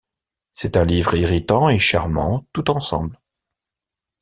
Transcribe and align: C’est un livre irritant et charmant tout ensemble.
C’est 0.51 0.77
un 0.77 0.83
livre 0.83 1.13
irritant 1.13 1.69
et 1.69 1.77
charmant 1.77 2.47
tout 2.53 2.71
ensemble. 2.71 3.19